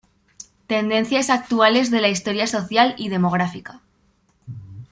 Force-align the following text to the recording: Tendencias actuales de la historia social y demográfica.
Tendencias 0.65 1.29
actuales 1.29 1.91
de 1.91 2.01
la 2.01 2.09
historia 2.09 2.47
social 2.47 2.95
y 2.97 3.09
demográfica. 3.09 3.81